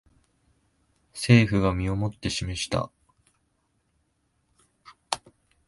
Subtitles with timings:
[1.13, 2.89] 政府が身をもって示した